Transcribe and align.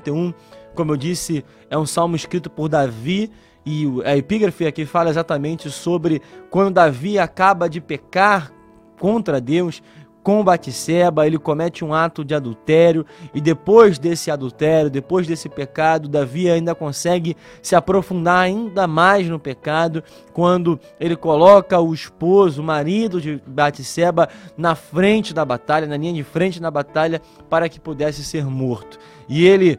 51, 0.00 0.34
como 0.74 0.92
eu 0.92 0.96
disse, 0.96 1.44
é 1.68 1.76
um 1.76 1.86
salmo 1.86 2.16
escrito 2.16 2.48
por 2.48 2.68
Davi 2.68 3.30
e 3.64 3.86
a 4.04 4.16
epígrafe 4.16 4.66
aqui 4.66 4.86
fala 4.86 5.10
exatamente 5.10 5.70
sobre 5.70 6.22
quando 6.48 6.74
Davi 6.74 7.18
acaba 7.18 7.68
de 7.68 7.80
pecar 7.80 8.50
contra 8.98 9.40
Deus, 9.40 9.82
com 10.22 10.44
Batseba, 10.44 11.26
ele 11.26 11.38
comete 11.38 11.82
um 11.82 11.94
ato 11.94 12.22
de 12.22 12.34
adultério 12.34 13.06
e 13.32 13.40
depois 13.40 13.98
desse 13.98 14.30
adultério, 14.30 14.90
depois 14.90 15.26
desse 15.26 15.48
pecado, 15.48 16.08
Davi 16.08 16.50
ainda 16.50 16.74
consegue 16.74 17.36
se 17.62 17.74
aprofundar 17.74 18.40
ainda 18.40 18.86
mais 18.86 19.26
no 19.26 19.38
pecado 19.38 20.04
quando 20.32 20.78
ele 20.98 21.16
coloca 21.16 21.80
o 21.80 21.94
esposo, 21.94 22.60
o 22.60 22.64
marido 22.64 23.20
de 23.20 23.42
Batseba 23.46 24.28
na 24.58 24.74
frente 24.74 25.32
da 25.32 25.44
batalha, 25.44 25.86
na 25.86 25.96
linha 25.96 26.12
de 26.12 26.22
frente 26.22 26.60
na 26.60 26.70
batalha 26.70 27.22
para 27.48 27.68
que 27.68 27.80
pudesse 27.80 28.22
ser 28.22 28.44
morto. 28.44 28.98
E 29.26 29.46
ele 29.46 29.78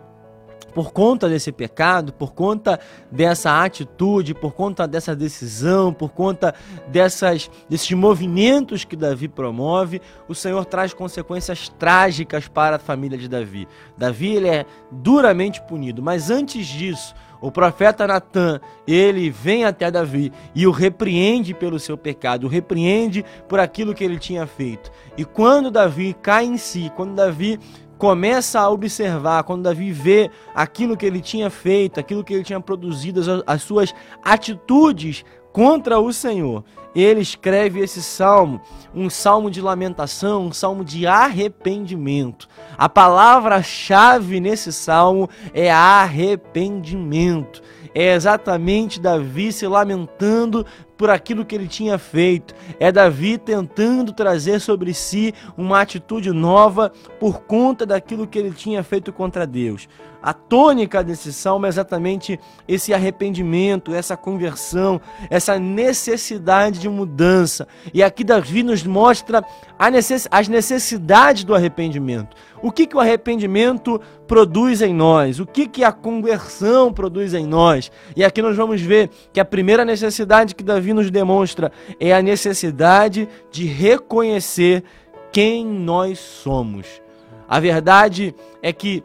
por 0.74 0.92
conta 0.92 1.28
desse 1.28 1.52
pecado, 1.52 2.14
por 2.14 2.34
conta 2.34 2.80
dessa 3.12 3.64
atitude, 3.64 4.34
por 4.34 4.54
conta 4.54 4.88
dessa 4.88 5.16
decisão, 5.16 5.94
por 5.94 6.12
conta 6.12 6.54
dessas, 6.88 7.50
desses 7.70 7.92
movimentos 7.92 8.84
que 8.84 8.96
Davi 8.96 9.28
promove, 9.28 10.02
o 10.28 10.36
Senhor 10.36 10.66
traz 10.66 10.94
consequências 10.94 11.70
trágicas 11.70 12.48
para 12.48 12.78
a 12.78 12.80
família 12.80 13.18
de 13.18 13.28
Davi. 13.28 13.68
Davi 13.98 14.36
ele 14.36 14.48
é 14.48 14.66
duramente 14.92 15.62
punido, 15.62 16.02
mas 16.02 16.30
antes 16.30 16.66
disso, 16.68 17.14
o 17.42 17.52
profeta 17.52 18.06
Natan, 18.06 18.62
ele 18.88 19.32
vem 19.32 19.66
até 19.66 19.90
Davi 19.90 20.32
e 20.54 20.68
o 20.68 20.72
repreende 20.72 21.56
pelo 21.56 21.80
seu 21.80 21.98
pecado, 21.98 22.46
o 22.46 22.50
repreende 22.50 23.26
por 23.50 23.60
aquilo 23.60 23.96
que 23.96 24.04
ele 24.04 24.20
tinha 24.20 24.46
feito. 24.46 24.92
E 25.18 25.26
quando 25.26 25.72
Davi 25.72 26.16
cai 26.22 26.46
em 26.46 26.58
si, 26.58 26.92
quando 26.96 27.16
Davi 27.16 27.60
começa 28.02 28.60
a 28.60 28.68
observar, 28.68 29.44
quando 29.44 29.62
Davi 29.62 29.92
vê 29.92 30.32
aquilo 30.56 30.98
que 30.98 31.06
ele 31.06 31.22
tinha 31.22 31.52
feito, 31.52 32.00
aquilo 32.00 32.24
que 32.24 32.34
ele 32.34 32.44
tinha 32.44 32.60
produzido, 32.60 33.20
as, 33.20 33.44
as 33.46 33.62
suas 33.62 33.94
atitudes 34.24 35.24
contra 35.54 36.00
o 36.00 36.12
Senhor, 36.12 36.64
ele 36.96 37.22
escreve 37.22 37.80
esse 37.80 38.02
salmo, 38.02 38.60
um 38.92 39.08
salmo 39.08 39.52
de 39.52 39.62
lamentação, 39.62 40.48
um 40.48 40.52
salmo 40.52 40.84
de 40.84 41.06
arrependimento. 41.06 42.48
A 42.76 42.90
palavra-chave 42.90 44.40
nesse 44.40 44.74
salmo 44.74 45.30
é 45.54 45.72
arrependimento. 45.72 47.62
É 47.94 48.16
exatamente 48.16 49.00
Davi 49.00 49.54
se 49.54 49.68
lamentando 49.68 50.66
por 51.02 51.10
aquilo 51.10 51.44
que 51.44 51.56
ele 51.56 51.68
tinha 51.68 51.98
feito. 51.98 52.54
É 52.80 52.92
Davi 52.92 53.36
tentando 53.36 54.14
trazer 54.14 54.60
sobre 54.60 54.94
si 54.94 55.34
uma 55.58 55.82
atitude 55.82 56.30
nova 56.30 56.92
por 57.20 57.42
conta 57.42 57.88
daquilo 57.88 58.28
que 58.28 58.38
ele 58.38 58.52
tinha 58.52 58.84
feito 58.84 59.12
contra 59.12 59.48
Deus. 59.48 59.88
A 60.22 60.34
tônica 60.34 61.04
desse 61.04 61.34
salmo 61.34 61.66
é 61.66 61.70
exatamente 61.70 62.40
esse 62.68 62.94
arrependimento, 62.94 63.92
essa 63.92 64.16
conversão, 64.16 65.02
essa 65.32 65.58
necessidade 65.58 66.80
de 66.80 66.88
mudança. 66.88 67.68
E 67.92 68.04
aqui 68.04 68.24
Davi 68.24 68.62
nos 68.62 68.84
mostra 68.84 69.44
as 69.80 70.48
necessidades 70.48 71.44
do 71.44 71.56
arrependimento. 71.56 72.36
O 72.62 72.72
que, 72.72 72.86
que 72.86 72.96
o 72.96 73.00
arrependimento 73.00 74.00
produz 74.28 74.84
em 74.84 74.94
nós? 74.94 75.40
O 75.40 75.46
que, 75.48 75.68
que 75.68 75.84
a 75.84 75.92
conversão 75.92 76.94
produz 76.94 77.34
em 77.34 77.48
nós? 77.48 77.92
E 78.16 78.24
aqui 78.24 78.44
nós 78.44 78.56
vamos 78.56 78.80
ver 78.80 79.10
que 79.34 79.40
a 79.40 79.46
primeira 79.46 79.84
necessidade 79.84 80.54
que 80.54 80.64
Davi 80.64 80.91
nos 80.94 81.10
demonstra 81.10 81.72
é 82.00 82.14
a 82.14 82.22
necessidade 82.22 83.28
de 83.52 83.66
reconhecer 83.66 84.84
quem 85.32 85.66
nós 85.66 86.20
somos. 86.20 87.02
A 87.48 87.60
verdade 87.60 88.36
é 88.62 88.72
que 88.72 89.04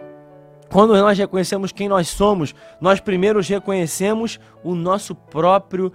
quando 0.70 0.97
nós 0.97 1.17
reconhecemos 1.17 1.73
quem 1.73 1.89
nós 1.89 2.09
somos, 2.09 2.55
nós 2.81 3.01
primeiro 3.01 3.41
reconhecemos 3.41 4.41
o 4.62 4.75
nosso 4.75 5.15
próprio 5.15 5.93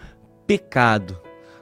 pecado. 0.48 1.20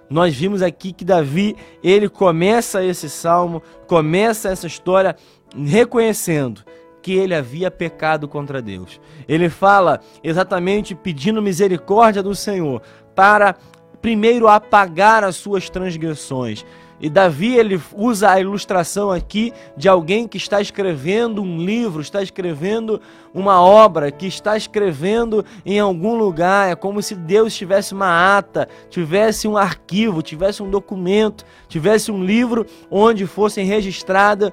Nós 0.09 0.35
vimos 0.35 0.61
aqui 0.61 0.91
que 0.91 1.05
Davi, 1.05 1.55
ele 1.83 2.09
começa 2.09 2.83
esse 2.83 3.09
salmo, 3.09 3.61
começa 3.87 4.49
essa 4.49 4.65
história 4.65 5.15
reconhecendo 5.55 6.63
que 7.01 7.13
ele 7.13 7.35
havia 7.35 7.69
pecado 7.69 8.27
contra 8.27 8.61
Deus. 8.61 8.99
Ele 9.27 9.49
fala 9.49 9.99
exatamente 10.23 10.95
pedindo 10.95 11.41
misericórdia 11.41 12.23
do 12.23 12.35
Senhor 12.35 12.81
para 13.15 13.55
primeiro 14.01 14.47
apagar 14.47 15.23
as 15.23 15.35
suas 15.35 15.69
transgressões. 15.69 16.65
E 17.01 17.09
Davi 17.09 17.55
ele 17.55 17.81
usa 17.95 18.29
a 18.29 18.41
ilustração 18.41 19.09
aqui 19.09 19.53
de 19.77 19.87
alguém 19.87 20.27
que 20.27 20.37
está 20.37 20.59
escrevendo 20.59 21.41
um 21.41 21.57
livro, 21.57 22.01
está 22.01 22.21
escrevendo 22.21 22.99
uma 23.33 23.61
obra, 23.61 24.11
que 24.11 24.27
está 24.27 24.57
escrevendo 24.57 25.45
em 25.65 25.79
algum 25.79 26.17
lugar. 26.17 26.69
É 26.69 26.75
como 26.75 27.01
se 27.01 27.15
Deus 27.15 27.55
tivesse 27.55 27.93
uma 27.93 28.37
ata, 28.37 28.67
tivesse 28.89 29.47
um 29.47 29.55
arquivo, 29.55 30.21
tivesse 30.21 30.61
um 30.61 30.69
documento, 30.69 31.45
tivesse 31.69 32.11
um 32.11 32.21
livro 32.21 32.65
onde 32.91 33.25
fossem 33.25 33.65
registradas 33.65 34.51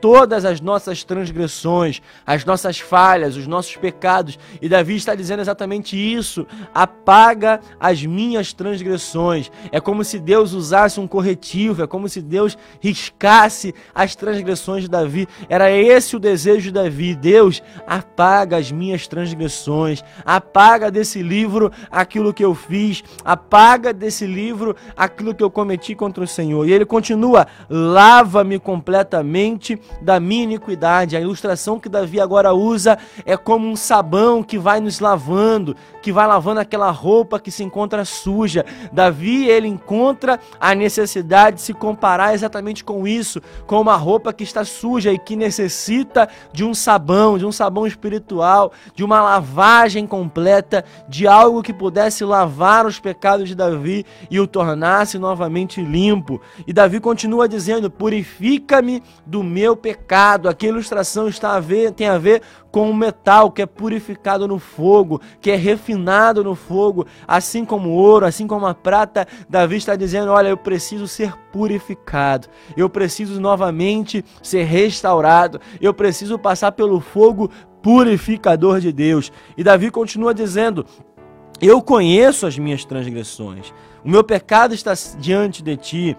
todas 0.00 0.44
as 0.44 0.60
nossas 0.60 1.04
transgressões, 1.04 2.00
as 2.26 2.44
nossas 2.44 2.80
falhas, 2.80 3.36
os 3.36 3.46
nossos 3.46 3.76
pecados. 3.76 4.38
E 4.60 4.68
Davi 4.68 4.96
está 4.96 5.14
dizendo 5.14 5.40
exatamente 5.40 5.96
isso: 5.96 6.46
apaga 6.74 7.60
as 7.78 8.04
minhas 8.04 8.52
transgressões. 8.52 9.50
É 9.70 9.80
como 9.80 10.02
se 10.04 10.18
Deus 10.18 10.52
usasse 10.52 10.98
um 10.98 11.06
corretivo, 11.06 11.82
é 11.82 11.86
como 11.86 12.08
se 12.08 12.20
Deus 12.20 12.56
riscasse 12.80 13.74
as 13.94 14.16
transgressões 14.16 14.84
de 14.84 14.88
Davi. 14.88 15.28
Era 15.48 15.70
esse 15.70 16.16
o 16.16 16.20
desejo 16.20 16.62
de 16.62 16.72
Davi: 16.72 17.14
Deus, 17.14 17.62
apaga 17.86 18.56
as 18.56 18.72
minhas 18.72 19.06
transgressões, 19.06 20.02
apaga 20.24 20.90
desse 20.90 21.22
livro 21.22 21.70
aquilo 21.90 22.32
que 22.32 22.44
eu 22.44 22.54
fiz, 22.54 23.02
apaga 23.24 23.92
desse 23.92 24.26
livro 24.26 24.74
aquilo 24.96 25.34
que 25.34 25.42
eu 25.42 25.50
cometi 25.50 25.94
contra 25.94 26.24
o 26.24 26.28
Senhor. 26.28 26.66
E 26.66 26.72
ele 26.72 26.84
continua: 26.84 27.46
lava-me 27.68 28.58
completamente 28.58 29.78
da 30.00 30.20
minha 30.20 30.44
iniquidade. 30.44 31.16
A 31.16 31.20
ilustração 31.20 31.78
que 31.78 31.88
Davi 31.88 32.20
agora 32.20 32.52
usa 32.52 32.98
é 33.24 33.36
como 33.36 33.66
um 33.66 33.76
sabão 33.76 34.42
que 34.42 34.58
vai 34.58 34.80
nos 34.80 35.00
lavando, 35.00 35.76
que 36.02 36.12
vai 36.12 36.26
lavando 36.26 36.60
aquela 36.60 36.90
roupa 36.90 37.38
que 37.38 37.50
se 37.50 37.62
encontra 37.62 38.04
suja. 38.04 38.64
Davi, 38.92 39.46
ele 39.46 39.68
encontra 39.68 40.38
a 40.58 40.74
necessidade 40.74 41.56
de 41.56 41.62
se 41.62 41.74
comparar 41.74 42.34
exatamente 42.34 42.84
com 42.84 43.06
isso, 43.06 43.40
com 43.66 43.80
uma 43.80 43.96
roupa 43.96 44.32
que 44.32 44.44
está 44.44 44.64
suja 44.64 45.12
e 45.12 45.18
que 45.18 45.36
necessita 45.36 46.28
de 46.52 46.64
um 46.64 46.74
sabão, 46.74 47.38
de 47.38 47.46
um 47.46 47.52
sabão 47.52 47.86
espiritual, 47.86 48.72
de 48.94 49.04
uma 49.04 49.20
lavagem 49.20 50.06
completa, 50.06 50.84
de 51.08 51.26
algo 51.26 51.62
que 51.62 51.72
pudesse 51.72 52.24
lavar 52.24 52.86
os 52.86 52.98
pecados 52.98 53.48
de 53.48 53.54
Davi 53.54 54.04
e 54.30 54.40
o 54.40 54.46
tornasse 54.46 55.18
novamente 55.18 55.82
limpo. 55.82 56.40
E 56.66 56.72
Davi 56.72 57.00
continua 57.00 57.48
dizendo: 57.48 57.90
Purifica-me 57.90 59.02
do 59.26 59.42
meu 59.42 59.76
pecado. 59.80 60.48
Aqui 60.48 60.66
a 60.66 60.68
ilustração 60.68 61.26
está 61.26 61.56
a 61.56 61.60
ver, 61.60 61.92
tem 61.92 62.06
a 62.06 62.18
ver 62.18 62.42
com 62.70 62.90
o 62.90 62.94
metal 62.94 63.50
que 63.50 63.62
é 63.62 63.66
purificado 63.66 64.46
no 64.46 64.58
fogo, 64.58 65.20
que 65.40 65.50
é 65.50 65.56
refinado 65.56 66.44
no 66.44 66.54
fogo, 66.54 67.06
assim 67.26 67.64
como 67.64 67.88
o 67.88 67.94
ouro, 67.94 68.26
assim 68.26 68.46
como 68.46 68.66
a 68.66 68.74
prata. 68.74 69.26
Davi 69.48 69.76
está 69.76 69.96
dizendo: 69.96 70.30
Olha, 70.30 70.48
eu 70.48 70.56
preciso 70.56 71.08
ser 71.08 71.34
purificado, 71.52 72.48
eu 72.76 72.88
preciso 72.88 73.40
novamente 73.40 74.24
ser 74.42 74.64
restaurado, 74.64 75.60
eu 75.80 75.92
preciso 75.92 76.38
passar 76.38 76.72
pelo 76.72 77.00
fogo 77.00 77.50
purificador 77.82 78.80
de 78.80 78.92
Deus. 78.92 79.32
E 79.56 79.64
Davi 79.64 79.90
continua 79.90 80.34
dizendo: 80.34 80.84
Eu 81.60 81.82
conheço 81.82 82.46
as 82.46 82.58
minhas 82.58 82.84
transgressões, 82.84 83.72
o 84.04 84.08
meu 84.08 84.22
pecado 84.22 84.74
está 84.74 84.92
diante 85.18 85.62
de 85.62 85.76
ti. 85.76 86.16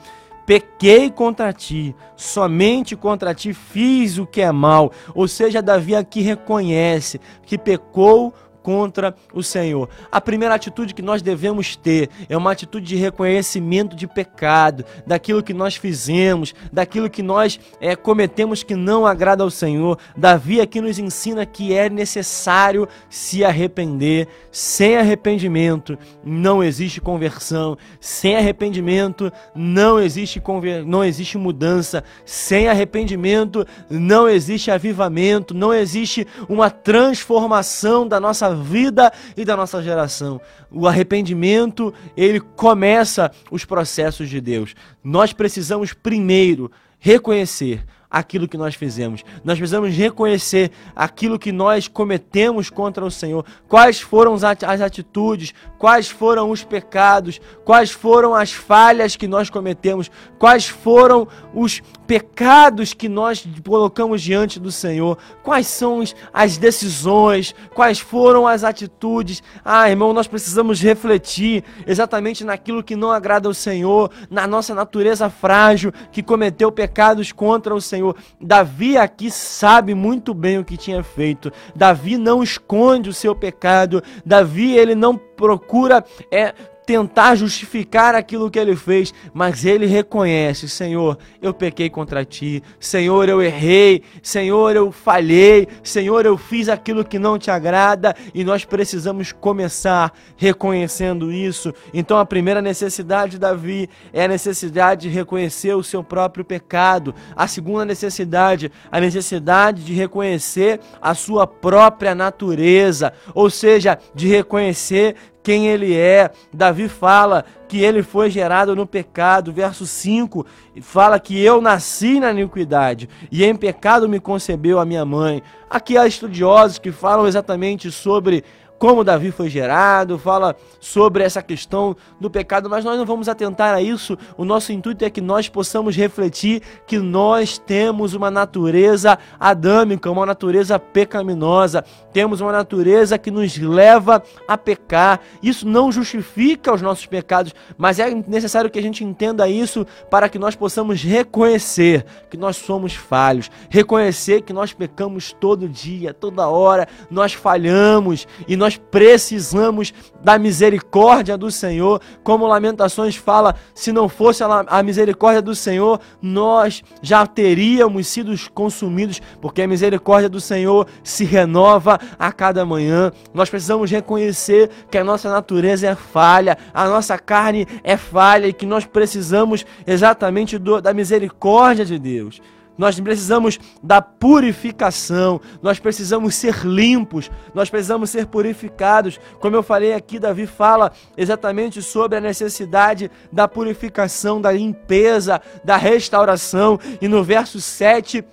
Pequei 0.52 1.10
contra 1.10 1.54
ti, 1.54 1.96
somente 2.14 2.94
contra 2.98 3.34
ti 3.34 3.54
fiz 3.54 4.18
o 4.18 4.26
que 4.28 4.42
é 4.42 4.52
mal. 4.52 4.92
Ou 5.16 5.26
seja, 5.26 5.62
Davi 5.62 5.96
aqui 5.96 6.20
reconhece 6.20 7.22
que 7.46 7.58
pecou 7.58 8.34
contra 8.62 9.16
o 9.34 9.42
Senhor. 9.42 9.90
A 10.12 10.22
primeira 10.22 10.56
atitude 10.56 10.94
que 10.94 11.02
nós 11.02 11.22
devemos 11.22 11.76
ter 11.76 12.10
é 12.30 12.38
uma 12.38 12.52
atitude 12.52 12.86
de 12.86 12.96
reconhecimento 12.96 13.96
de 13.96 14.08
pecado, 14.08 14.86
daquilo 15.06 15.44
que 15.44 15.54
nós 15.54 15.76
fizemos, 15.76 16.54
daquilo 16.72 17.10
que 17.10 17.24
nós 17.24 17.60
é, 17.80 17.96
cometemos 17.96 18.64
que 18.64 18.76
não 18.76 19.06
agrada 19.06 19.44
ao 19.44 19.50
Senhor. 19.50 19.98
Davi 20.16 20.62
aqui 20.62 20.82
nos 20.82 21.00
ensina 21.00 21.46
que 21.46 21.74
é 21.74 21.90
necessário 21.90 22.88
se 23.10 23.44
arrepender. 23.44 24.28
Sem 24.52 24.98
arrependimento 24.98 25.98
não 26.24 26.64
existe 26.64 27.02
conversão. 27.02 27.78
Sem 28.00 28.36
arrependimento 28.36 29.32
não 29.56 30.00
existe, 30.00 30.40
conver... 30.40 30.86
não 30.86 31.04
existe 31.04 31.38
mudança. 31.38 32.04
Sem 32.26 32.68
arrependimento 32.68 33.66
não 33.90 34.28
existe 34.28 34.72
avivamento, 34.72 35.54
não 35.54 35.74
existe 35.74 36.28
uma 36.48 36.70
transformação 36.70 38.08
da 38.08 38.20
nossa 38.20 38.51
vida 38.56 39.12
e 39.36 39.46
da 39.46 39.56
nossa 39.56 39.82
geração. 39.82 40.40
O 40.70 40.88
arrependimento, 40.88 41.94
ele 42.16 42.40
começa 42.40 43.32
os 43.50 43.66
processos 43.66 44.30
de 44.30 44.40
Deus. 44.42 44.76
Nós 45.04 45.34
precisamos 45.34 45.94
primeiro 45.94 46.72
reconhecer 47.00 47.84
aquilo 48.12 48.48
que 48.48 48.58
nós 48.58 48.76
fizemos. 48.76 49.24
Nós 49.42 49.58
precisamos 49.58 49.96
reconhecer 49.96 50.70
aquilo 50.94 51.40
que 51.40 51.52
nós 51.52 51.88
cometemos 51.88 52.70
contra 52.70 53.06
o 53.06 53.10
Senhor. 53.10 53.46
Quais 53.70 54.02
foram 54.02 54.36
as 54.36 54.82
atitudes, 54.82 55.54
quais 55.78 56.10
foram 56.10 56.52
os 56.52 56.62
pecados, 56.62 57.40
quais 57.64 57.90
foram 57.90 58.36
as 58.36 58.52
falhas 58.52 59.16
que 59.16 59.28
nós 59.28 59.50
cometemos, 59.50 60.12
quais 60.38 60.68
foram 60.68 61.26
os 61.54 61.82
pecados 62.12 62.94
que 62.94 63.08
nós 63.08 63.48
colocamos 63.66 64.22
diante 64.22 64.60
do 64.60 64.70
Senhor, 64.70 65.18
quais 65.42 65.66
são 65.66 66.04
as 66.34 66.58
decisões, 66.58 67.56
quais 67.74 68.00
foram 68.00 68.46
as 68.46 68.66
atitudes. 68.66 69.42
Ah, 69.64 69.90
irmão, 69.90 70.12
nós 70.12 70.28
precisamos 70.28 70.82
refletir 70.82 71.64
exatamente 71.88 72.44
naquilo 72.44 72.84
que 72.84 72.98
não 72.98 73.12
agrada 73.12 73.48
ao 73.48 73.54
Senhor, 73.54 74.12
na 74.30 74.46
nossa 74.46 74.76
natureza 74.76 75.30
frágil 75.30 75.94
que 76.12 76.22
cometeu 76.22 76.70
pecados 76.70 77.32
contra 77.32 77.74
o 77.74 77.80
Senhor. 77.80 78.14
Davi 78.42 78.98
aqui 78.98 79.32
sabe 79.32 79.96
muito 79.96 80.34
bem 80.34 80.60
o 80.60 80.66
que 80.66 80.76
tinha 80.76 81.02
feito. 81.02 81.50
Davi 81.74 82.18
não 82.18 82.44
esconde 82.44 83.10
o 83.10 83.14
seu 83.14 83.34
pecado. 83.34 84.04
Davi 84.26 84.78
ele 84.78 84.96
não 84.96 85.16
procura 85.16 86.04
é 86.30 86.54
tentar 86.92 87.36
justificar 87.36 88.16
aquilo 88.16 88.52
que 88.52 88.60
ele 88.60 88.76
fez, 88.76 89.14
mas 89.34 89.64
ele 89.64 89.86
reconhece: 89.86 90.68
Senhor, 90.68 91.18
eu 91.42 91.54
pequei 91.54 91.90
contra 91.90 92.26
ti, 92.26 92.62
Senhor, 92.82 93.30
eu 93.30 93.42
errei, 93.42 94.04
Senhor, 94.22 94.76
eu 94.76 94.92
falhei, 94.92 95.70
Senhor, 95.82 96.26
eu 96.26 96.38
fiz 96.38 96.68
aquilo 96.68 97.06
que 97.06 97.18
não 97.18 97.40
te 97.40 97.50
agrada. 97.50 98.14
E 98.34 98.44
nós 98.44 98.66
precisamos 98.66 99.32
começar 99.32 100.12
reconhecendo 100.36 101.32
isso. 101.32 101.74
Então, 101.94 102.18
a 102.18 102.26
primeira 102.26 102.62
necessidade 102.62 103.32
de 103.32 103.40
Davi 103.40 103.90
é 104.12 104.26
a 104.26 104.28
necessidade 104.28 105.10
de 105.10 105.16
reconhecer 105.16 105.74
o 105.74 105.84
seu 105.84 106.04
próprio 106.04 106.44
pecado, 106.44 107.16
a 107.38 107.48
segunda 107.48 107.86
necessidade, 107.86 108.70
a 108.92 109.00
necessidade 109.00 109.86
de 109.86 109.94
reconhecer 109.94 110.82
a 111.02 111.16
sua 111.16 111.48
própria 111.48 112.14
natureza, 112.14 113.14
ou 113.34 113.50
seja, 113.50 113.98
de 114.14 114.28
reconhecer 114.28 115.16
quem 115.44 115.68
ele 115.68 115.96
é. 115.96 116.32
Davi 116.54 116.88
fala 116.88 117.46
que 117.68 117.82
ele 117.82 118.04
foi 118.04 118.30
gerado 118.30 118.76
no 118.76 118.86
pecado. 118.86 119.52
Verso 119.52 119.86
5 119.86 120.46
fala 120.82 121.20
que 121.20 121.40
eu 121.40 121.62
nasci 121.62 122.20
na 122.20 122.32
iniquidade 122.32 123.10
e 123.32 123.44
em 123.44 123.56
pecado 123.56 124.08
me 124.08 124.20
concebeu 124.20 124.80
a 124.80 124.86
minha 124.86 125.06
mãe. 125.06 125.42
Aqui 125.70 125.98
há 125.98 126.06
estudiosos 126.06 126.80
que 126.80 126.92
falam 126.92 127.28
exatamente 127.28 127.92
sobre 127.92 128.44
como 128.82 129.04
Davi 129.04 129.30
foi 129.30 129.48
gerado, 129.48 130.18
fala 130.18 130.56
sobre 130.80 131.24
essa 131.24 131.40
questão 131.44 131.96
do 132.20 132.32
pecado, 132.32 132.68
mas 132.68 132.84
nós 132.84 132.98
não 132.98 133.06
vamos 133.06 133.30
atentar 133.30 133.76
a 133.76 133.80
isso. 133.80 134.18
O 134.36 134.44
nosso 134.44 134.74
intuito 134.74 135.06
é 135.06 135.10
que 135.12 135.22
nós 135.22 135.48
possamos 135.48 135.96
refletir 135.96 136.64
que 136.88 136.98
nós 136.98 137.60
temos 137.60 138.16
uma 138.16 138.32
natureza 138.32 139.20
adâmica, 139.40 140.10
uma 140.10 140.26
natureza 140.26 140.80
pecaminosa, 140.80 141.86
temos 142.12 142.42
uma 142.42 142.52
natureza 142.52 143.20
que 143.20 143.30
nos 143.30 143.56
leva 143.56 144.24
a 144.48 144.58
pecar. 144.58 145.20
Isso 145.44 145.68
não 145.68 145.92
justifica 145.92 146.74
os 146.74 146.82
nossos 146.82 147.06
pecados, 147.06 147.54
mas 147.78 148.00
é 148.00 148.10
necessário 148.28 148.72
que 148.72 148.80
a 148.80 148.82
gente 148.82 149.04
entenda 149.04 149.48
isso 149.48 149.86
para 150.10 150.28
que 150.28 150.40
nós 150.40 150.56
possamos 150.56 151.04
reconhecer 151.04 152.04
que 152.32 152.38
nós 152.38 152.58
somos 152.58 152.96
falhos, 152.96 153.52
reconhecer 153.70 154.42
que 154.42 154.52
nós 154.52 154.74
pecamos 154.74 155.36
todo 155.40 155.70
dia, 155.70 156.16
toda 156.16 156.48
hora, 156.48 156.88
nós 157.12 157.34
falhamos 157.34 158.28
e 158.48 158.56
nós 158.56 158.71
nós 158.72 158.82
precisamos 158.90 159.94
da 160.24 160.38
misericórdia 160.38 161.38
do 161.38 161.52
Senhor. 161.52 162.02
Como 162.24 162.48
Lamentações 162.48 163.16
fala, 163.16 163.56
se 163.74 163.92
não 163.92 164.08
fosse 164.08 164.44
a 164.44 164.84
misericórdia 164.84 165.42
do 165.42 165.54
Senhor, 165.54 166.00
nós 166.22 166.84
já 167.02 167.26
teríamos 167.26 168.08
sido 168.08 168.34
consumidos, 168.54 169.22
porque 169.42 169.62
a 169.62 169.68
misericórdia 169.68 170.30
do 170.30 170.40
Senhor 170.40 170.88
se 171.04 171.26
renova 171.26 172.00
a 172.18 172.32
cada 172.32 172.66
manhã. 172.66 173.12
Nós 173.34 173.50
precisamos 173.50 173.92
reconhecer 173.92 174.70
que 174.90 174.98
a 174.98 175.04
nossa 175.04 175.30
natureza 175.30 175.88
é 175.88 175.96
falha, 175.96 176.58
a 176.74 176.88
nossa 176.88 177.18
carne 177.18 177.68
é 177.84 177.98
falha 177.98 178.48
e 178.48 178.54
que 178.54 178.66
nós 178.66 178.86
precisamos 178.86 179.66
exatamente 179.86 180.58
do, 180.58 180.82
da 180.82 180.94
misericórdia 180.94 181.84
de 181.84 182.00
Deus. 182.00 182.42
Nós 182.82 183.00
precisamos 183.00 183.60
da 183.84 184.02
purificação, 184.02 185.40
nós 185.62 185.78
precisamos 185.78 186.34
ser 186.34 186.66
limpos, 186.66 187.30
nós 187.54 187.70
precisamos 187.70 188.10
ser 188.10 188.26
purificados. 188.26 189.20
Como 189.40 189.56
eu 189.56 189.62
falei 189.62 189.94
aqui, 189.94 190.18
Davi 190.18 190.48
fala 190.48 190.92
exatamente 191.16 191.80
sobre 191.80 192.18
a 192.18 192.20
necessidade 192.22 193.12
da 193.32 193.48
purificação, 193.48 194.42
da 194.42 194.52
limpeza, 194.52 195.40
da 195.64 195.78
restauração. 195.78 196.80
E 197.00 197.08
no 197.08 197.24
verso 197.24 197.62
7, 197.62 198.26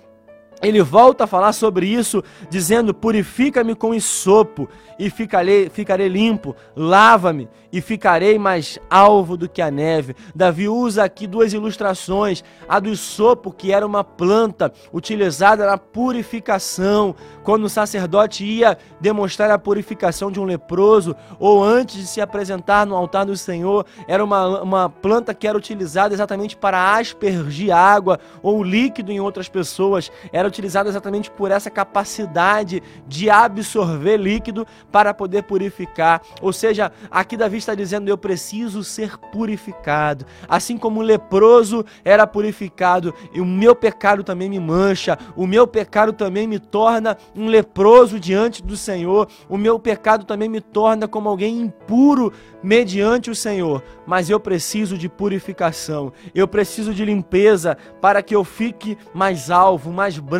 ele 0.61 0.81
volta 0.81 1.23
a 1.23 1.27
falar 1.27 1.53
sobre 1.53 1.87
isso, 1.87 2.23
dizendo: 2.49 2.93
Purifica-me 2.93 3.75
com 3.75 3.93
isopo 3.93 4.67
e 4.97 5.09
ficarei, 5.09 5.69
ficarei 5.69 6.09
limpo, 6.09 6.55
lava-me 6.75 7.47
e 7.71 7.79
ficarei 7.81 8.37
mais 8.37 8.79
alvo 8.89 9.37
do 9.37 9.47
que 9.47 9.61
a 9.61 9.71
neve. 9.71 10.15
Davi 10.35 10.67
usa 10.67 11.03
aqui 11.03 11.25
duas 11.25 11.53
ilustrações: 11.53 12.43
a 12.67 12.79
do 12.79 12.89
isopo, 12.89 13.51
que 13.51 13.71
era 13.71 13.85
uma 13.85 14.03
planta 14.03 14.71
utilizada 14.91 15.65
na 15.65 15.77
purificação, 15.77 17.15
quando 17.43 17.63
o 17.63 17.69
sacerdote 17.69 18.43
ia 18.43 18.77
demonstrar 18.99 19.49
a 19.51 19.57
purificação 19.57 20.31
de 20.31 20.39
um 20.39 20.45
leproso, 20.45 21.15
ou 21.39 21.63
antes 21.63 21.95
de 21.95 22.07
se 22.07 22.19
apresentar 22.19 22.85
no 22.85 22.95
altar 22.95 23.25
do 23.25 23.37
Senhor, 23.37 23.85
era 24.07 24.23
uma, 24.23 24.61
uma 24.61 24.89
planta 24.89 25.33
que 25.33 25.47
era 25.47 25.57
utilizada 25.57 26.13
exatamente 26.13 26.57
para 26.57 26.97
aspergir 26.97 27.71
água 27.71 28.19
ou 28.43 28.61
líquido 28.61 29.11
em 29.11 29.19
outras 29.19 29.47
pessoas. 29.47 30.11
Era 30.33 30.48
utilizada 30.49 30.89
exatamente 30.89 31.31
por 31.31 31.51
essa 31.51 31.69
capacidade 31.69 32.83
de 33.07 33.29
absorver 33.29 34.17
líquido 34.17 34.67
para 34.91 35.13
poder 35.13 35.43
purificar. 35.43 36.21
Ou 36.41 36.51
seja, 36.51 36.91
aqui 37.09 37.37
Davi 37.37 37.57
está 37.57 37.73
dizendo: 37.73 38.09
eu 38.09 38.17
preciso 38.17 38.83
ser 38.83 39.17
purificado. 39.31 40.25
Assim 40.47 40.77
como 40.77 40.99
o 40.99 41.03
leproso 41.03 41.85
era 42.03 42.27
purificado, 42.27 43.13
e 43.33 43.39
o 43.39 43.45
meu 43.45 43.75
pecado 43.75 44.23
também 44.23 44.49
me 44.49 44.59
mancha, 44.59 45.17
o 45.35 45.47
meu 45.47 45.67
pecado 45.67 46.11
também 46.11 46.47
me 46.47 46.59
torna 46.59 47.17
um 47.35 47.47
leproso 47.47 48.19
diante 48.19 48.63
do 48.63 48.75
Senhor, 48.75 49.27
o 49.47 49.57
meu 49.57 49.79
pecado 49.79 50.25
também 50.25 50.49
me 50.49 50.61
torna 50.61 51.07
como 51.07 51.29
alguém 51.29 51.59
impuro 51.61 52.33
mediante 52.61 53.29
o 53.29 53.35
Senhor. 53.35 53.83
Mas 54.05 54.29
eu 54.29 54.39
preciso 54.39 54.97
de 54.97 55.07
purificação, 55.07 56.11
eu 56.33 56.47
preciso 56.47 56.93
de 56.93 57.05
limpeza 57.05 57.77
para 58.01 58.21
que 58.21 58.35
eu 58.35 58.43
fique 58.43 58.97
mais 59.13 59.51
alvo, 59.51 59.91
mais 59.91 60.17
branco 60.17 60.38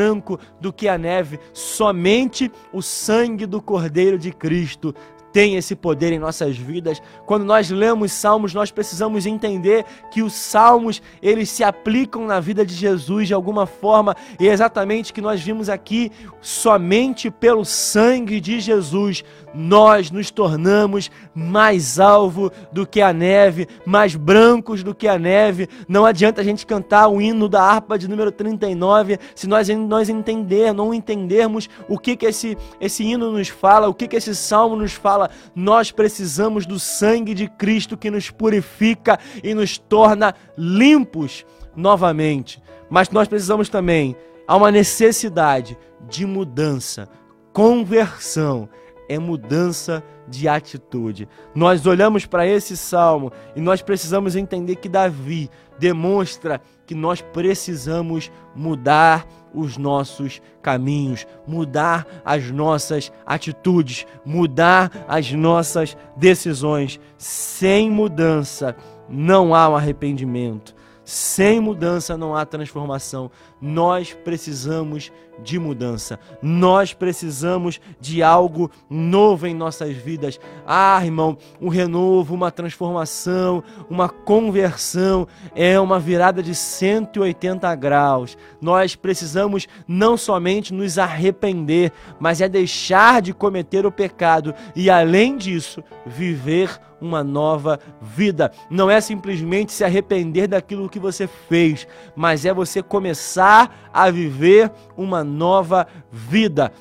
do 0.59 0.71
que 0.71 0.87
a 0.87 0.97
neve. 0.97 1.39
Somente 1.53 2.51
o 2.71 2.81
sangue 2.81 3.45
do 3.45 3.61
Cordeiro 3.61 4.17
de 4.17 4.31
Cristo 4.31 4.95
tem 5.31 5.55
esse 5.55 5.75
poder 5.75 6.11
em 6.11 6.19
nossas 6.19 6.57
vidas. 6.57 7.01
Quando 7.25 7.45
nós 7.45 7.69
lemos 7.69 8.11
salmos, 8.11 8.53
nós 8.53 8.71
precisamos 8.71 9.25
entender 9.25 9.85
que 10.11 10.21
os 10.21 10.33
salmos, 10.33 11.01
eles 11.21 11.49
se 11.49 11.63
aplicam 11.63 12.25
na 12.25 12.39
vida 12.39 12.65
de 12.65 12.73
Jesus 12.73 13.27
de 13.27 13.33
alguma 13.33 13.65
forma, 13.65 14.15
e 14.39 14.47
é 14.47 14.51
exatamente 14.51 15.13
que 15.13 15.21
nós 15.21 15.41
vimos 15.41 15.69
aqui, 15.69 16.11
somente 16.41 17.29
pelo 17.29 17.65
sangue 17.65 18.39
de 18.39 18.59
Jesus 18.59 19.23
nós 19.53 20.11
nos 20.11 20.29
tornamos 20.29 21.09
mais 21.33 21.99
alvo 21.99 22.51
do 22.71 22.85
que 22.85 23.01
a 23.01 23.11
neve, 23.11 23.67
mais 23.85 24.15
brancos 24.15 24.83
do 24.83 24.93
que 24.93 25.07
a 25.07 25.17
neve. 25.17 25.67
Não 25.87 26.05
adianta 26.05 26.41
a 26.41 26.43
gente 26.43 26.65
cantar 26.65 27.07
o 27.07 27.21
hino 27.21 27.49
da 27.49 27.61
harpa 27.63 27.97
de 27.97 28.07
número 28.07 28.31
39 28.31 29.19
se 29.33 29.47
nós, 29.47 29.67
nós 29.69 30.09
entender, 30.09 30.73
não 30.73 30.93
entendermos 30.93 31.69
o 31.87 31.97
que, 31.97 32.15
que 32.15 32.25
esse, 32.25 32.57
esse 32.79 33.03
hino 33.03 33.31
nos 33.31 33.47
fala, 33.47 33.87
o 33.87 33.93
que, 33.93 34.07
que 34.07 34.15
esse 34.15 34.35
salmo 34.35 34.75
nos 34.75 34.93
fala 34.93 35.18
fala: 35.19 35.31
nós 35.55 35.91
precisamos 35.91 36.65
do 36.65 36.79
sangue 36.79 37.33
de 37.33 37.47
Cristo 37.47 37.97
que 37.97 38.09
nos 38.09 38.29
purifica 38.29 39.19
e 39.43 39.53
nos 39.53 39.77
torna 39.77 40.33
limpos 40.57 41.45
novamente. 41.75 42.61
Mas 42.89 43.09
nós 43.09 43.27
precisamos 43.27 43.69
também, 43.69 44.15
há 44.47 44.55
uma 44.55 44.71
necessidade 44.71 45.77
de 46.07 46.25
mudança, 46.25 47.07
conversão, 47.53 48.69
é 49.09 49.17
mudança 49.17 50.03
de 50.27 50.47
atitude. 50.47 51.27
Nós 51.55 51.85
olhamos 51.87 52.27
para 52.27 52.45
esse 52.45 52.77
salmo 52.77 53.31
e 53.55 53.59
nós 53.59 53.81
precisamos 53.81 54.35
entender 54.35 54.75
que 54.75 54.87
Davi 54.87 55.49
demonstra 55.79 56.61
que 56.85 56.93
nós 56.93 57.19
precisamos 57.21 58.31
mudar 58.55 59.27
os 59.53 59.77
nossos 59.77 60.39
caminhos, 60.61 61.25
mudar 61.47 62.05
as 62.23 62.51
nossas 62.51 63.11
atitudes, 63.25 64.05
mudar 64.23 64.91
as 65.07 65.31
nossas 65.31 65.97
decisões. 66.15 66.99
Sem 67.17 67.89
mudança 67.89 68.75
não 69.09 69.55
há 69.55 69.67
um 69.69 69.75
arrependimento. 69.75 70.75
Sem 71.09 71.59
mudança 71.59 72.15
não 72.15 72.35
há 72.35 72.45
transformação. 72.45 73.31
Nós 73.59 74.13
precisamos 74.13 75.11
de 75.43 75.57
mudança. 75.57 76.19
Nós 76.39 76.93
precisamos 76.93 77.81
de 77.99 78.21
algo 78.21 78.69
novo 78.87 79.47
em 79.47 79.55
nossas 79.55 79.95
vidas. 79.95 80.39
Ah, 80.67 81.03
irmão, 81.03 81.35
um 81.59 81.67
renovo, 81.67 82.35
uma 82.35 82.51
transformação, 82.51 83.63
uma 83.89 84.07
conversão 84.07 85.27
é 85.55 85.79
uma 85.79 85.99
virada 85.99 86.43
de 86.43 86.53
180 86.53 87.73
graus. 87.73 88.37
Nós 88.61 88.95
precisamos 88.95 89.67
não 89.87 90.15
somente 90.15 90.71
nos 90.71 90.99
arrepender, 90.99 91.91
mas 92.19 92.39
é 92.39 92.47
deixar 92.47 93.19
de 93.19 93.33
cometer 93.33 93.83
o 93.83 93.91
pecado 93.91 94.53
e, 94.75 94.91
além 94.91 95.37
disso, 95.37 95.83
viver 96.05 96.79
uma 97.01 97.23
nova 97.23 97.79
vida. 98.01 98.51
Não 98.69 98.89
é 98.89 98.99
simplesmente 99.01 99.71
se 99.71 99.83
arrepender 99.83 100.47
daquilo 100.47 100.89
que 100.89 100.99
você 100.99 101.27
fez, 101.27 101.87
mas 102.15 102.45
é 102.45 102.53
você 102.53 102.81
começar 102.81 103.89
a 103.93 104.09
viver 104.09 104.71
uma 104.97 105.23
nova 105.23 105.87
vida. 106.11 106.71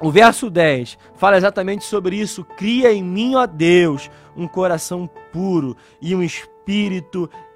O 0.00 0.10
verso 0.10 0.50
10 0.50 0.98
fala 1.14 1.36
exatamente 1.36 1.84
sobre 1.84 2.16
isso. 2.16 2.44
Cria 2.44 2.92
em 2.92 3.02
mim, 3.02 3.36
ó 3.36 3.46
Deus, 3.46 4.10
um 4.36 4.46
coração 4.46 5.08
puro 5.32 5.76
e 6.00 6.14
um 6.14 6.22
espírito 6.22 6.53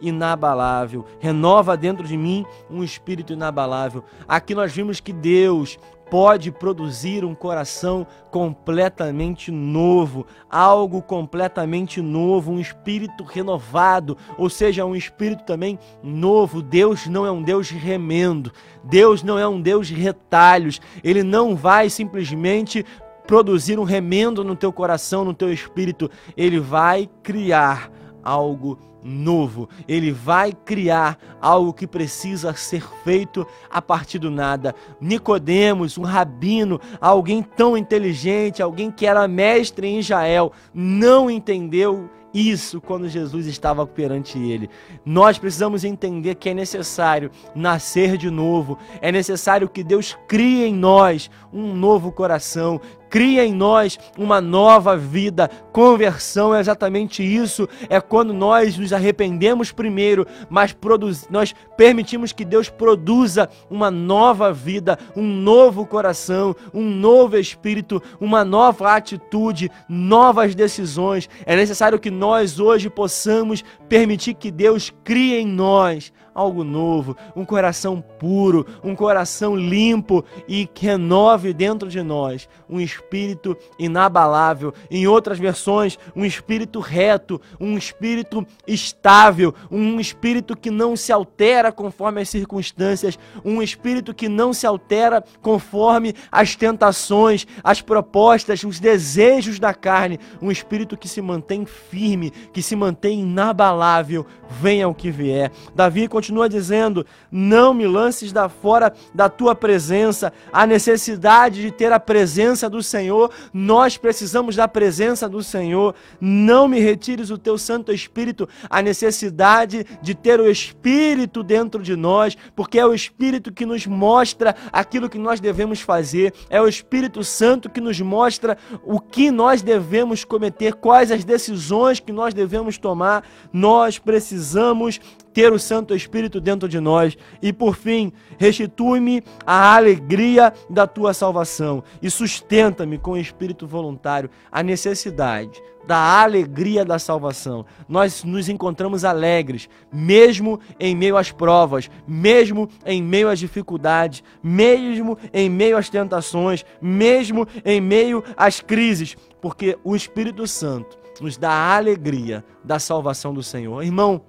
inabalável. 0.00 1.04
Renova 1.18 1.76
dentro 1.76 2.06
de 2.06 2.16
mim 2.16 2.44
um 2.70 2.82
espírito 2.82 3.32
inabalável. 3.32 4.04
Aqui 4.26 4.54
nós 4.54 4.72
vimos 4.72 5.00
que 5.00 5.12
Deus 5.12 5.78
pode 6.10 6.50
produzir 6.50 7.24
um 7.24 7.34
coração 7.34 8.06
completamente 8.30 9.50
novo, 9.50 10.26
algo 10.50 11.02
completamente 11.02 12.00
novo, 12.00 12.52
um 12.52 12.60
espírito 12.60 13.24
renovado, 13.24 14.16
ou 14.36 14.48
seja, 14.48 14.84
um 14.84 14.96
espírito 14.96 15.44
também 15.44 15.78
novo. 16.02 16.62
Deus 16.62 17.06
não 17.06 17.26
é 17.26 17.30
um 17.30 17.42
Deus 17.42 17.66
de 17.66 17.76
remendo, 17.76 18.52
Deus 18.82 19.22
não 19.22 19.38
é 19.38 19.46
um 19.46 19.60
Deus 19.60 19.86
de 19.86 19.94
retalhos, 19.94 20.80
ele 21.04 21.22
não 21.22 21.54
vai 21.54 21.90
simplesmente 21.90 22.84
produzir 23.26 23.78
um 23.78 23.84
remendo 23.84 24.42
no 24.42 24.56
teu 24.56 24.72
coração, 24.72 25.24
no 25.24 25.34
teu 25.34 25.52
espírito, 25.52 26.10
ele 26.34 26.58
vai 26.58 27.08
criar 27.22 27.92
algo 28.22 28.78
novo. 29.02 29.68
Ele 29.86 30.12
vai 30.12 30.52
criar 30.52 31.18
algo 31.40 31.72
que 31.72 31.86
precisa 31.86 32.54
ser 32.54 32.82
feito 33.04 33.46
a 33.70 33.80
partir 33.80 34.18
do 34.18 34.30
nada. 34.30 34.74
Nicodemos, 35.00 35.98
um 35.98 36.02
rabino, 36.02 36.80
alguém 37.00 37.42
tão 37.42 37.76
inteligente, 37.76 38.62
alguém 38.62 38.90
que 38.90 39.06
era 39.06 39.28
mestre 39.28 39.86
em 39.86 39.98
Israel, 39.98 40.52
não 40.74 41.30
entendeu 41.30 42.10
isso 42.32 42.80
quando 42.80 43.08
Jesus 43.08 43.46
estava 43.46 43.86
perante 43.86 44.38
ele. 44.38 44.68
Nós 45.04 45.38
precisamos 45.38 45.84
entender 45.84 46.34
que 46.34 46.48
é 46.48 46.54
necessário 46.54 47.30
nascer 47.54 48.16
de 48.16 48.30
novo, 48.30 48.78
é 49.00 49.10
necessário 49.10 49.68
que 49.68 49.82
Deus 49.82 50.16
crie 50.26 50.64
em 50.64 50.74
nós 50.74 51.30
um 51.52 51.74
novo 51.74 52.12
coração, 52.12 52.80
cria 53.08 53.44
em 53.44 53.52
nós 53.52 53.98
uma 54.16 54.40
nova 54.40 54.96
vida. 54.96 55.48
Conversão 55.72 56.54
é 56.54 56.60
exatamente 56.60 57.22
isso. 57.22 57.68
É 57.88 58.00
quando 58.00 58.32
nós 58.32 58.76
nos 58.76 58.92
arrependemos 58.92 59.72
primeiro, 59.72 60.26
mas 60.48 60.72
produz, 60.72 61.28
nós 61.30 61.54
permitimos 61.76 62.32
que 62.32 62.44
Deus 62.44 62.68
produza 62.68 63.48
uma 63.70 63.90
nova 63.90 64.52
vida, 64.52 64.98
um 65.16 65.26
novo 65.26 65.86
coração, 65.86 66.54
um 66.72 66.84
novo 66.84 67.36
espírito, 67.36 68.02
uma 68.20 68.44
nova 68.44 68.94
atitude, 68.94 69.70
novas 69.88 70.54
decisões. 70.54 71.28
É 71.44 71.56
necessário 71.56 71.98
que 71.98 72.10
nós 72.10 72.60
hoje 72.60 72.90
possamos 72.90 73.64
permitir 73.88 74.34
que 74.34 74.50
Deus 74.50 74.92
crie 75.04 75.36
em 75.36 75.46
nós 75.46 76.12
algo 76.38 76.62
novo, 76.62 77.16
um 77.34 77.44
coração 77.44 78.00
puro, 78.00 78.64
um 78.84 78.94
coração 78.94 79.56
limpo 79.56 80.24
e 80.46 80.66
que 80.66 80.86
renove 80.86 81.52
dentro 81.52 81.88
de 81.88 82.00
nós 82.00 82.48
um 82.70 82.80
espírito 82.80 83.56
inabalável. 83.76 84.72
Em 84.88 85.06
outras 85.06 85.38
versões, 85.38 85.98
um 86.14 86.24
espírito 86.24 86.78
reto, 86.78 87.40
um 87.58 87.76
espírito 87.76 88.46
estável, 88.66 89.52
um 89.68 89.98
espírito 89.98 90.56
que 90.56 90.70
não 90.70 90.94
se 90.94 91.12
altera 91.12 91.72
conforme 91.72 92.20
as 92.20 92.28
circunstâncias, 92.28 93.18
um 93.44 93.60
espírito 93.60 94.14
que 94.14 94.28
não 94.28 94.52
se 94.52 94.66
altera 94.66 95.24
conforme 95.42 96.14
as 96.30 96.54
tentações, 96.54 97.46
as 97.64 97.80
propostas, 97.80 98.62
os 98.62 98.78
desejos 98.78 99.58
da 99.58 99.74
carne, 99.74 100.20
um 100.40 100.52
espírito 100.52 100.96
que 100.96 101.08
se 101.08 101.20
mantém 101.20 101.66
firme, 101.66 102.30
que 102.52 102.62
se 102.62 102.76
mantém 102.76 103.22
inabalável, 103.22 104.24
venha 104.48 104.88
o 104.88 104.94
que 104.94 105.10
vier. 105.10 105.50
Davi 105.74 106.06
continua 106.06 106.27
continua 106.28 106.48
dizendo: 106.48 107.06
Não 107.32 107.72
me 107.72 107.86
lances 107.86 108.32
da 108.32 108.50
fora 108.50 108.92
da 109.14 109.30
tua 109.30 109.54
presença. 109.54 110.30
A 110.52 110.66
necessidade 110.66 111.62
de 111.62 111.70
ter 111.70 111.90
a 111.90 111.98
presença 111.98 112.68
do 112.68 112.82
Senhor, 112.82 113.30
nós 113.52 113.96
precisamos 113.96 114.54
da 114.54 114.68
presença 114.68 115.26
do 115.26 115.42
Senhor. 115.42 115.94
Não 116.20 116.68
me 116.68 116.80
retires 116.80 117.30
o 117.30 117.38
teu 117.38 117.56
Santo 117.56 117.92
Espírito. 117.92 118.46
A 118.68 118.82
necessidade 118.82 119.86
de 120.02 120.14
ter 120.14 120.38
o 120.38 120.50
Espírito 120.50 121.42
dentro 121.42 121.82
de 121.82 121.96
nós, 121.96 122.36
porque 122.54 122.78
é 122.78 122.84
o 122.84 122.92
Espírito 122.92 123.50
que 123.50 123.64
nos 123.64 123.86
mostra 123.86 124.54
aquilo 124.70 125.08
que 125.08 125.18
nós 125.18 125.40
devemos 125.40 125.80
fazer. 125.80 126.34
É 126.50 126.60
o 126.60 126.68
Espírito 126.68 127.24
Santo 127.24 127.70
que 127.70 127.80
nos 127.80 127.98
mostra 128.02 128.58
o 128.84 129.00
que 129.00 129.30
nós 129.30 129.62
devemos 129.62 130.24
cometer, 130.24 130.74
quais 130.74 131.10
as 131.10 131.24
decisões 131.24 132.00
que 132.00 132.12
nós 132.12 132.34
devemos 132.34 132.76
tomar. 132.76 133.24
Nós 133.50 133.98
precisamos 133.98 135.00
ter 135.38 135.52
o 135.52 135.58
Santo 135.58 135.94
Espírito 136.18 136.40
dentro 136.40 136.68
de 136.68 136.80
nós. 136.80 137.16
E 137.40 137.52
por 137.52 137.76
fim, 137.76 138.12
restitui-me 138.38 139.22
a 139.46 139.76
alegria 139.76 140.52
da 140.68 140.86
tua 140.86 141.14
salvação 141.14 141.84
e 142.02 142.10
sustenta-me 142.10 142.98
com 142.98 143.12
o 143.12 143.18
espírito 143.18 143.66
voluntário 143.66 144.28
a 144.50 144.62
necessidade 144.62 145.62
da 145.86 146.20
alegria 146.20 146.84
da 146.84 146.98
salvação. 146.98 147.64
Nós 147.88 148.24
nos 148.24 148.48
encontramos 148.48 149.04
alegres, 149.04 149.68
mesmo 149.92 150.60
em 150.78 150.94
meio 150.94 151.16
às 151.16 151.30
provas, 151.30 151.88
mesmo 152.06 152.68
em 152.84 153.00
meio 153.00 153.28
às 153.28 153.38
dificuldades, 153.38 154.22
mesmo 154.42 155.16
em 155.32 155.48
meio 155.48 155.78
às 155.78 155.88
tentações, 155.88 156.64
mesmo 156.82 157.46
em 157.64 157.80
meio 157.80 158.22
às 158.36 158.60
crises, 158.60 159.16
porque 159.40 159.78
o 159.84 159.96
Espírito 159.96 160.46
Santo 160.46 160.98
nos 161.20 161.38
dá 161.38 161.50
a 161.50 161.76
alegria 161.76 162.44
da 162.62 162.78
salvação 162.78 163.32
do 163.32 163.42
Senhor. 163.42 163.82
Irmão, 163.82 164.20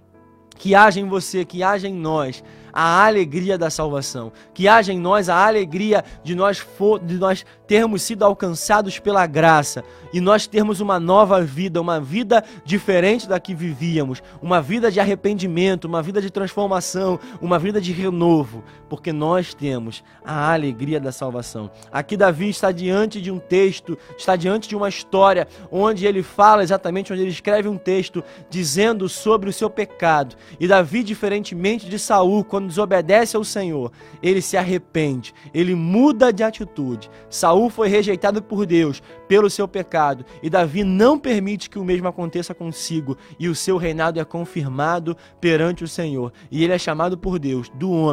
que 0.59 0.75
haja 0.75 0.99
em 0.99 1.07
você, 1.07 1.43
que 1.45 1.63
haja 1.63 1.87
em 1.87 1.93
nós 1.95 2.43
a 2.81 3.07
alegria 3.07 3.57
da 3.57 3.69
salvação, 3.69 4.31
que 4.53 4.65
haja 4.65 4.93
em 4.93 4.99
nós 4.99 5.27
a 5.27 5.45
alegria 5.45 6.01
de 6.23 6.33
nós, 6.33 6.59
for, 6.59 6.97
de 6.97 7.15
nós 7.15 7.45
termos 7.67 8.03
sido 8.03 8.23
alcançados 8.23 8.99
pela 8.99 9.27
graça 9.27 9.83
e 10.13 10.21
nós 10.21 10.47
termos 10.47 10.79
uma 10.79 10.97
nova 10.97 11.41
vida, 11.41 11.81
uma 11.81 11.99
vida 11.99 12.41
diferente 12.63 13.27
da 13.27 13.37
que 13.37 13.53
vivíamos, 13.53 14.23
uma 14.41 14.61
vida 14.61 14.89
de 14.89 14.97
arrependimento, 14.97 15.85
uma 15.85 16.01
vida 16.01 16.21
de 16.21 16.29
transformação, 16.29 17.19
uma 17.41 17.59
vida 17.59 17.81
de 17.81 17.91
renovo, 17.91 18.63
porque 18.87 19.11
nós 19.11 19.53
temos 19.53 20.01
a 20.23 20.53
alegria 20.53 21.01
da 21.01 21.11
salvação. 21.11 21.69
Aqui 21.91 22.15
Davi 22.15 22.47
está 22.47 22.71
diante 22.71 23.21
de 23.21 23.29
um 23.29 23.39
texto, 23.39 23.97
está 24.17 24.37
diante 24.37 24.69
de 24.69 24.75
uma 24.75 24.87
história 24.87 25.49
onde 25.69 26.05
ele 26.05 26.23
fala 26.23 26.63
exatamente, 26.63 27.11
onde 27.11 27.23
ele 27.23 27.31
escreve 27.31 27.67
um 27.67 27.77
texto 27.77 28.23
dizendo 28.49 29.09
sobre 29.09 29.49
o 29.49 29.53
seu 29.53 29.69
pecado. 29.69 30.37
E 30.61 30.65
Davi, 30.65 31.03
diferentemente 31.03 31.89
de 31.89 31.99
Saul, 31.99 32.45
quando 32.45 32.68
desobedece 32.69 33.35
ao 33.35 33.43
Senhor, 33.43 33.91
ele 34.23 34.41
se 34.41 34.55
arrepende, 34.55 35.33
ele 35.53 35.75
muda 35.75 36.31
de 36.31 36.43
atitude. 36.43 37.09
Saul 37.29 37.69
foi 37.69 37.89
rejeitado 37.89 38.41
por 38.41 38.65
Deus 38.65 39.03
pelo 39.27 39.49
seu 39.49 39.67
pecado 39.67 40.25
e 40.41 40.49
Davi 40.49 40.83
não 40.83 41.19
permite 41.19 41.69
que 41.69 41.77
o 41.77 41.83
mesmo 41.83 42.07
aconteça 42.07 42.53
consigo 42.53 43.17
e 43.37 43.47
o 43.49 43.55
seu 43.55 43.77
reinado 43.77 44.19
é 44.19 44.23
confirmado 44.23 45.15
perante 45.41 45.83
o 45.83 45.87
Senhor. 45.87 46.31
E 46.49 46.63
ele 46.63 46.73
é 46.73 46.79
chamado 46.79 47.17
por 47.17 47.37
Deus 47.37 47.69
do 47.69 47.91
homem 47.91 48.09